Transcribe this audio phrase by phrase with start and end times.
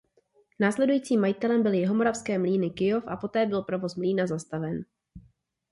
[0.59, 4.83] Následujícím majitelem byly Jihomoravské mlýny Kyjov a poté byl provoz mlýna zastaven.